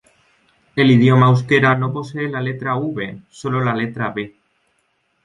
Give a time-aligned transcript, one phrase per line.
[0.83, 3.07] El idioma euskera no posee la letra v,
[3.43, 4.25] solo la letra b.